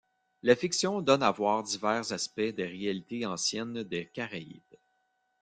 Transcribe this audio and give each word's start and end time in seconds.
La 0.41 0.55
fiction 0.55 0.99
donne 1.03 1.21
à 1.21 1.29
voir 1.29 1.61
divers 1.61 2.11
aspects 2.11 2.41
des 2.41 2.65
réalités 2.65 3.23
anciennes 3.27 3.83
des 3.83 4.07
Caraïbes. 4.07 4.77